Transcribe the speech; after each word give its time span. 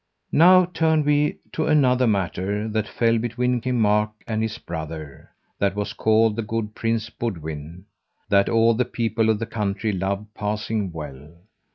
Now 0.31 0.65
turn 0.65 1.03
we 1.05 1.37
to 1.51 1.67
another 1.67 2.07
matter 2.07 2.67
that 2.69 2.87
fell 2.87 3.19
between 3.19 3.61
King 3.61 3.79
Mark 3.79 4.09
and 4.25 4.41
his 4.41 4.57
brother, 4.57 5.29
that 5.59 5.75
was 5.75 5.93
called 5.93 6.35
the 6.35 6.41
good 6.41 6.73
Prince 6.73 7.11
Boudwin, 7.11 7.85
that 8.27 8.49
all 8.49 8.73
the 8.73 8.83
people 8.83 9.29
of 9.29 9.37
the 9.37 9.45
country 9.45 9.91
loved 9.91 10.33
passing 10.33 10.91
well. 10.91 11.29